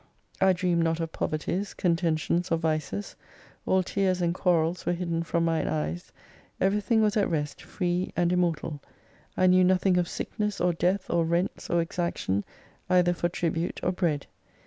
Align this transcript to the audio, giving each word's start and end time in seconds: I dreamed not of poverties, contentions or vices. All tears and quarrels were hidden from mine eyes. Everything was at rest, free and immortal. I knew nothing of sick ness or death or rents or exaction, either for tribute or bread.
I 0.41 0.53
dreamed 0.53 0.81
not 0.83 0.99
of 0.99 1.11
poverties, 1.11 1.75
contentions 1.75 2.51
or 2.51 2.57
vices. 2.57 3.15
All 3.67 3.83
tears 3.83 4.19
and 4.19 4.33
quarrels 4.33 4.83
were 4.83 4.93
hidden 4.93 5.21
from 5.21 5.45
mine 5.45 5.67
eyes. 5.67 6.11
Everything 6.59 7.03
was 7.03 7.15
at 7.17 7.29
rest, 7.29 7.61
free 7.61 8.11
and 8.15 8.33
immortal. 8.33 8.81
I 9.37 9.45
knew 9.45 9.63
nothing 9.63 9.97
of 9.99 10.07
sick 10.09 10.31
ness 10.39 10.59
or 10.59 10.73
death 10.73 11.07
or 11.11 11.23
rents 11.23 11.69
or 11.69 11.81
exaction, 11.81 12.43
either 12.89 13.13
for 13.13 13.29
tribute 13.29 13.79
or 13.83 13.91
bread. 13.91 14.25